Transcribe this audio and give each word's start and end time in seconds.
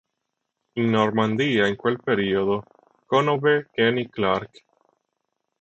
In 0.77 0.85
Normandia 0.89 1.67
in 1.67 1.75
quel 1.75 1.99
periodo 2.03 2.63
conobbe 3.05 3.69
Kenny 3.71 4.09
Clarke. 4.09 4.63